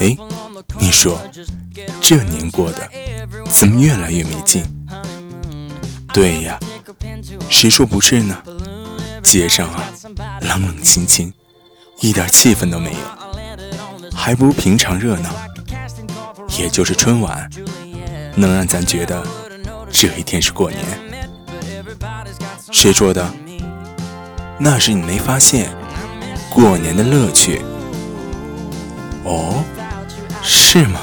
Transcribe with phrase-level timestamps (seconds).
[0.00, 0.16] 哎，
[0.78, 1.20] 你说
[2.00, 2.88] 这年过的
[3.50, 4.64] 怎么越来越没劲？
[6.12, 6.58] 对呀，
[7.50, 8.36] 谁说不是呢？
[9.22, 9.84] 街上啊，
[10.40, 11.32] 冷冷清清，
[12.00, 12.98] 一点气氛都没有，
[14.14, 15.30] 还不如平常热闹。
[16.58, 17.48] 也就是春晚，
[18.34, 19.24] 能让咱觉得
[19.92, 20.80] 这一天是过年。
[22.72, 23.32] 谁说的？
[24.58, 25.70] 那是你没发现
[26.50, 27.62] 过年的乐趣。
[29.24, 29.62] 哦，
[30.70, 31.00] 是吗？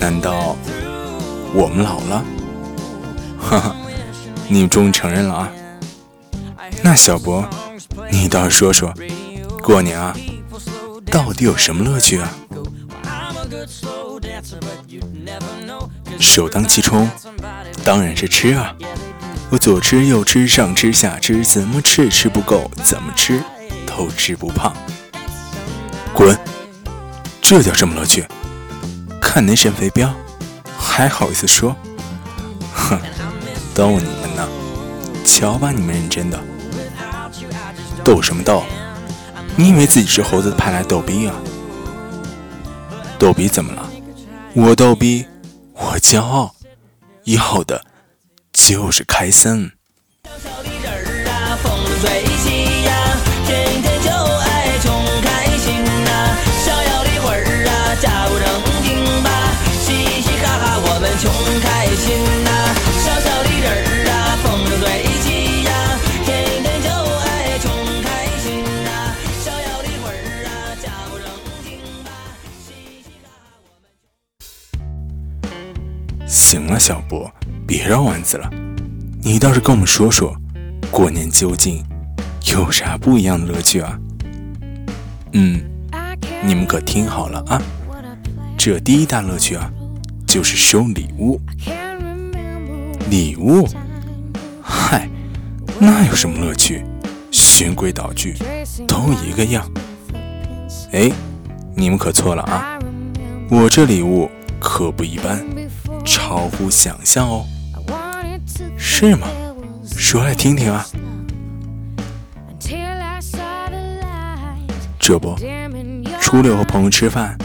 [0.00, 0.56] 难道
[1.54, 2.24] 我们老了？
[3.38, 3.76] 哈哈，
[4.48, 5.48] 你终于承认了啊！
[6.82, 7.48] 那小博，
[8.10, 8.92] 你倒是说说，
[9.62, 10.12] 过年啊，
[11.06, 12.32] 到底有什么乐趣啊？
[16.18, 17.08] 首当其冲，
[17.84, 18.74] 当然是吃啊！
[19.50, 23.40] 我左吃右吃，上吃下吃，怎么吃吃不够，怎么吃
[23.86, 24.74] 都吃不胖。
[26.12, 26.36] 滚！
[27.42, 28.24] 这叫什么乐趣？
[29.20, 30.08] 看那沈肥膘，
[30.78, 31.76] 还好意思说？
[32.72, 32.98] 哼，
[33.74, 34.48] 逗你们呢！
[35.24, 36.40] 瞧把你们认真的！
[38.04, 38.62] 逗什么逗？
[39.56, 41.34] 你以为自己是猴子派来逗逼啊？
[43.18, 43.90] 逗逼怎么了？
[44.54, 45.26] 我逗逼，
[45.74, 46.54] 我骄傲，
[47.24, 47.84] 要的
[48.52, 49.72] 就是开心。
[76.84, 77.30] 小博，
[77.64, 78.50] 别绕弯子了。
[79.22, 80.36] 你倒是跟我们说说，
[80.90, 81.80] 过年究竟
[82.52, 83.96] 有啥不一样的乐趣啊？
[85.30, 85.62] 嗯，
[86.44, 87.62] 你们可听好了啊，
[88.58, 89.70] 这第一大乐趣啊，
[90.26, 91.40] 就是收礼物。
[93.08, 93.64] 礼物？
[94.60, 95.08] 嗨，
[95.78, 96.84] 那有什么乐趣？
[97.30, 98.34] 循规蹈矩，
[98.88, 99.64] 都一个样。
[100.90, 101.08] 哎，
[101.76, 102.76] 你们可错了啊，
[103.48, 104.28] 我这礼物
[104.62, 105.44] 可不一般。
[106.04, 107.44] 超乎想象哦，
[108.78, 109.26] 是吗？
[109.84, 110.86] 说来听听啊。
[114.98, 115.36] 这不，
[116.20, 117.36] 初六和朋友吃饭，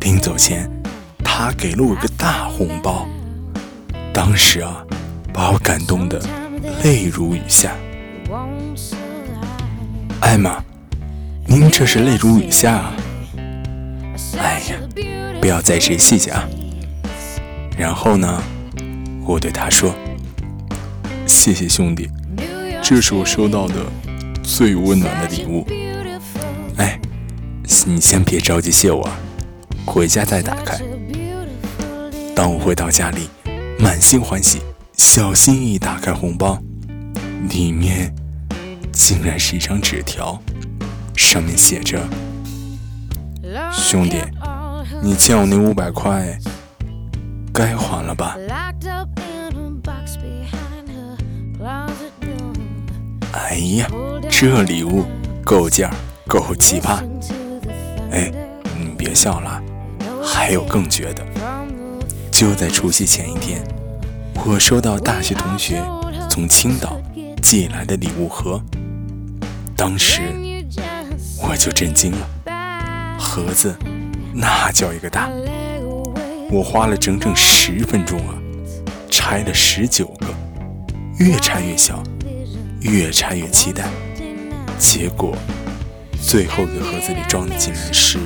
[0.00, 0.68] 临走前，
[1.22, 3.06] 他给了我个大红包，
[4.14, 4.82] 当时啊，
[5.32, 6.20] 把我感动的
[6.82, 7.74] 泪如雨下。
[10.20, 10.62] 艾玛，
[11.46, 12.92] 您这是泪如雨下啊？
[14.38, 14.76] 哎呀，
[15.40, 16.48] 不要再这细节啊。
[17.76, 18.42] 然后呢，
[19.24, 19.94] 我对他说
[21.26, 22.08] ：“谢谢兄弟，
[22.82, 23.74] 这是我收到的
[24.42, 25.66] 最温暖的礼物。
[26.76, 27.00] 哎，
[27.86, 29.08] 你先别着急谢我，
[29.84, 30.78] 回家再打开。
[32.36, 33.28] 当我回到家里，
[33.78, 34.60] 满心欢喜，
[34.96, 36.60] 小心翼翼打开红包，
[37.48, 38.14] 里面
[38.92, 40.40] 竟然是一张纸条，
[41.16, 41.98] 上面写着：
[43.72, 44.18] 兄弟，
[45.02, 46.38] 你欠我那五百块。”
[47.52, 48.36] 该还了吧？
[53.32, 53.86] 哎呀，
[54.30, 55.04] 这礼物
[55.44, 55.94] 够劲儿，
[56.26, 57.02] 够奇葩！
[58.10, 58.32] 哎，
[58.78, 59.62] 你别笑了，
[60.24, 61.22] 还有更绝的。
[62.30, 63.62] 就在除夕前一天，
[64.44, 65.82] 我收到大学同学
[66.28, 66.98] 从青岛
[67.42, 68.60] 寄来的礼物盒，
[69.76, 70.22] 当时
[71.40, 73.76] 我就震惊了，盒子
[74.34, 75.28] 那叫一个大。
[76.52, 78.34] 我花了整整十分钟啊，
[79.08, 80.26] 拆了十九个，
[81.18, 82.02] 越拆越小，
[82.82, 83.88] 越拆越期待。
[84.78, 85.34] 结果
[86.20, 88.18] 最后一个盒子里装的竟然是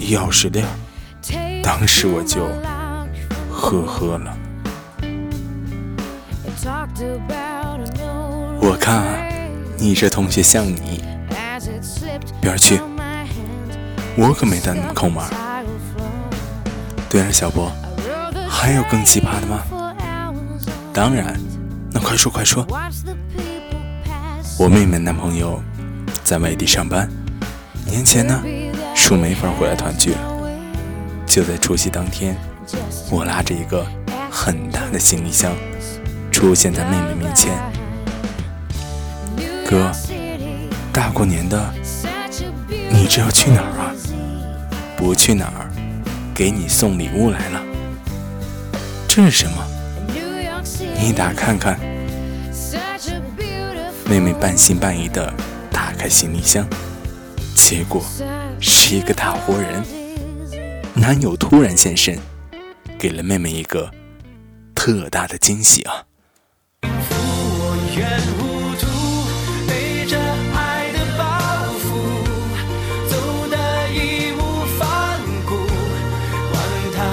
[0.00, 0.66] 钥匙链，
[1.62, 2.46] 当时我就
[3.50, 4.34] 呵呵了。
[8.58, 9.18] 我看啊，
[9.76, 11.04] 你这同学像你，
[12.40, 12.80] 边去，
[14.16, 15.22] 我可没带那么抠门。
[17.12, 17.70] 对了，小波，
[18.48, 19.62] 还有更奇葩的吗？
[20.94, 21.38] 当然，
[21.90, 22.66] 那快说快说。
[24.58, 25.62] 我妹妹男朋友
[26.24, 27.06] 在外地上班，
[27.84, 28.42] 年前呢，
[28.94, 30.20] 说没法回来团聚了。
[31.26, 32.34] 就在除夕当天，
[33.10, 33.86] 我拉着一个
[34.30, 35.52] 很大的行李箱
[36.30, 37.52] 出现在妹妹面前。
[39.68, 39.92] 哥，
[40.90, 41.74] 大过年的，
[42.90, 43.92] 你这要去哪儿啊？
[44.96, 45.68] 不去哪儿？
[46.42, 47.62] 给你送礼物来了，
[49.06, 49.64] 这是什么？
[50.98, 51.78] 你打看看。
[54.06, 55.32] 妹妹半信半疑的
[55.70, 56.66] 打开行李箱，
[57.54, 58.02] 结果
[58.60, 59.84] 是一个大活人，
[60.94, 62.18] 男友突然现身，
[62.98, 63.88] 给了妹妹一个
[64.74, 66.02] 特大的惊喜啊！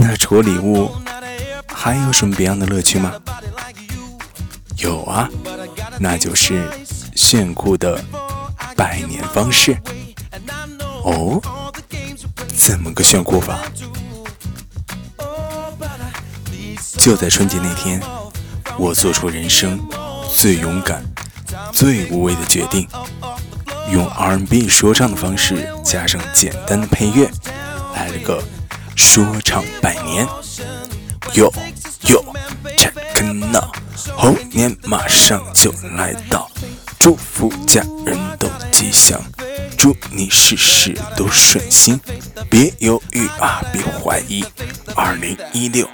[0.00, 0.90] 那除了礼物，
[1.66, 3.12] 还有什么别样的乐趣吗？
[4.76, 5.28] 有啊，
[5.98, 6.68] 那就是
[7.16, 8.02] 炫酷的
[8.76, 9.76] 拜年方式。
[11.02, 11.40] 哦，
[12.56, 13.58] 怎么个炫酷法？
[16.96, 18.00] 就在春节那天，
[18.78, 19.80] 我做出人生
[20.32, 21.04] 最勇敢。
[21.72, 22.86] 最无畏的决定，
[23.90, 27.30] 用 R&B 说唱的方式加上简单的配乐，
[27.94, 28.42] 来了个
[28.98, 30.26] 说唱拜年。
[31.34, 31.52] 哟
[32.08, 32.24] 哟
[32.76, 33.70] ，check now，
[34.16, 36.50] 猴年马上就来到，
[36.98, 39.22] 祝福家人都吉祥，
[39.76, 41.98] 祝你事事都顺心，
[42.50, 44.44] 别犹豫啊，别怀疑，
[44.96, 45.88] 二零一六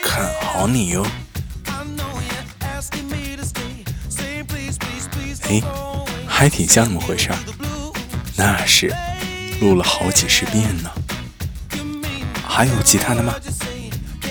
[0.00, 1.04] 看好你哟。
[5.48, 5.60] 哎，
[6.28, 7.38] 还挺像那么回事儿。
[8.36, 8.94] 那是
[9.60, 10.90] 录了好几十遍呢。
[12.56, 13.34] 还有其他的吗？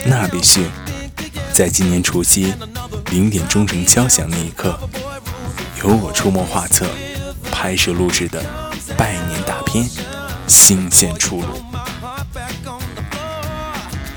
[0.03, 0.65] 那必须，
[1.53, 2.55] 在今年除夕
[3.11, 4.79] 零点钟声敲响那一刻，
[5.83, 6.87] 由我出谋划策、
[7.51, 8.43] 拍摄录制的
[8.97, 9.87] 拜年大片
[10.47, 11.47] 新鲜出炉。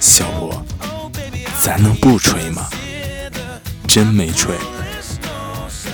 [0.01, 0.65] 小波，
[1.61, 2.67] 咱能不吹吗？
[3.87, 4.57] 真没吹。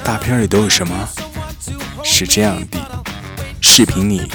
[0.05, 1.08] 大片里都有什么？
[2.05, 2.78] 是这样的，
[3.60, 4.31] 视频里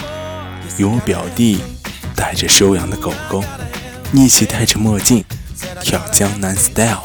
[0.75, 1.62] 有我表弟
[2.14, 3.42] 带着收养的狗狗，
[4.12, 5.24] 一起戴着墨镜
[5.82, 7.04] 跳江南 style，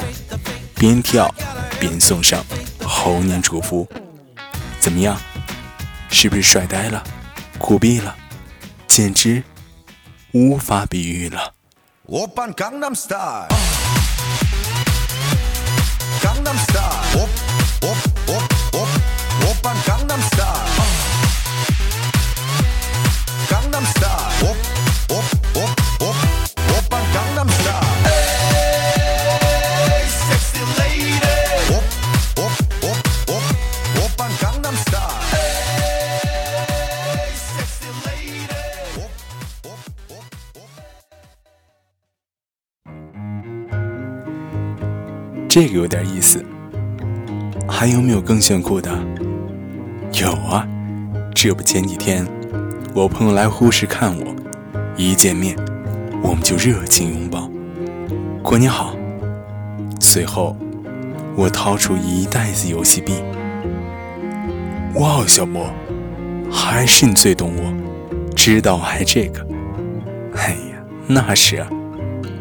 [0.74, 1.32] 边跳
[1.78, 2.44] 边送上
[2.82, 3.86] 猴年祝福。
[4.80, 5.20] 怎么样？
[6.08, 7.02] 是不是帅呆了？
[7.58, 8.14] 酷毙了？
[8.86, 9.42] 简直
[10.32, 11.52] 无法比喻了。
[12.06, 13.48] 我帮江南 style
[45.54, 46.44] 这个有点意思，
[47.68, 48.90] 还有没有更炫酷的？
[50.20, 50.66] 有啊，
[51.32, 52.26] 这不前几天
[52.92, 54.34] 我朋友来呼市看我，
[54.96, 55.56] 一见面
[56.24, 57.48] 我们就热情拥抱，
[58.42, 58.96] 过年好。
[60.00, 60.56] 随后
[61.36, 63.12] 我掏出一袋子游戏币，
[64.96, 65.72] 哇，小莫，
[66.50, 67.72] 还是你最懂我，
[68.34, 69.46] 知道我爱这个。
[70.34, 71.70] 哎呀，那是啊，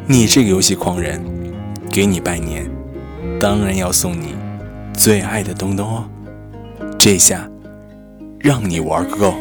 [0.07, 1.23] 你这个游戏狂人，
[1.91, 2.72] 给你拜年。
[3.43, 4.33] 当然要送你
[4.93, 6.05] 最爱的东东哦，
[6.97, 7.45] 这下
[8.39, 9.33] 让你玩个够。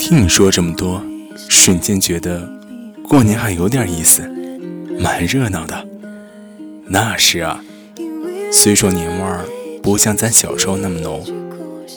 [0.00, 1.02] 听你说这么多，
[1.36, 2.50] 瞬间觉得
[3.06, 4.26] 过年还有点意思，
[4.98, 5.86] 蛮热闹的。
[6.86, 7.62] 那是啊，
[8.50, 9.44] 虽说年味儿
[9.82, 11.22] 不像咱小时候那么浓，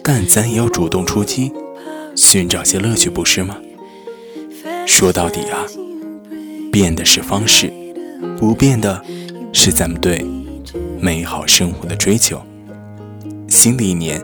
[0.03, 1.53] 但咱也要主动出击。
[2.15, 3.57] 寻找些乐趣，不是吗？
[4.85, 5.65] 说到底啊，
[6.71, 7.71] 变的是方式，
[8.37, 9.01] 不变的
[9.53, 10.25] 是咱们对
[10.99, 12.41] 美好生活的追求。
[13.47, 14.21] 新的一年，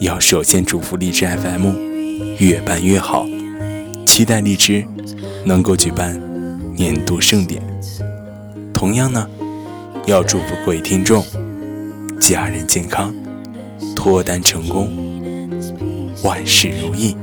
[0.00, 1.72] 要首先祝福荔枝 FM
[2.38, 3.26] 越办越好，
[4.06, 4.84] 期待荔枝
[5.44, 6.20] 能够举办
[6.76, 7.62] 年度盛典。
[8.72, 9.28] 同样呢，
[10.06, 11.24] 要祝福各位听众
[12.20, 13.14] 家人健康，
[13.94, 15.03] 脱单成功。
[16.24, 17.14] 万事如意。